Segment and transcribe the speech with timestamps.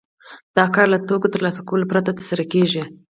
[0.57, 2.83] دا کار له توکو ترلاسه کولو پرته ترسره کېږي